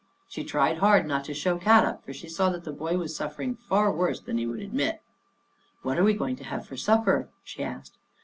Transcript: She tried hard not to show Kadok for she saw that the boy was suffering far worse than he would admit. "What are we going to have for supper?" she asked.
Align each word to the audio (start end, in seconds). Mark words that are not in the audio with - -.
She 0.27 0.43
tried 0.43 0.79
hard 0.79 1.05
not 1.05 1.25
to 1.25 1.33
show 1.35 1.59
Kadok 1.59 2.03
for 2.03 2.11
she 2.11 2.27
saw 2.27 2.49
that 2.49 2.63
the 2.63 2.71
boy 2.71 2.97
was 2.97 3.15
suffering 3.15 3.53
far 3.53 3.91
worse 3.91 4.19
than 4.19 4.39
he 4.39 4.47
would 4.47 4.59
admit. 4.59 5.03
"What 5.83 5.99
are 5.99 6.03
we 6.03 6.15
going 6.15 6.37
to 6.37 6.43
have 6.43 6.65
for 6.65 6.75
supper?" 6.75 7.29
she 7.43 7.63
asked. 7.63 7.99